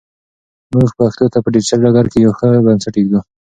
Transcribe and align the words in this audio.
موږ 0.73 0.89
پښتو 0.99 1.25
ته 1.33 1.37
په 1.43 1.49
ډیجیټل 1.53 1.79
ډګر 1.85 2.05
کې 2.11 2.19
یو 2.25 2.33
ښه 2.39 2.47
بنسټ 2.65 2.93
ایږدو. 2.97 3.19